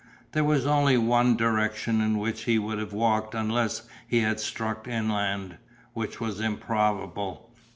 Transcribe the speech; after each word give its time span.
There 0.31 0.43
was 0.43 0.65
only 0.65 0.97
one 0.97 1.37
direction 1.37 2.01
in 2.01 2.17
which 2.17 2.45
he 2.45 2.57
would 2.57 2.79
have 2.79 2.91
walked 2.91 3.35
unless 3.35 3.83
he 4.07 4.21
had 4.21 4.39
struck 4.39 4.87
inland, 4.87 5.57
which 5.93 6.19
was 6.19 6.39
improbable. 6.39 7.51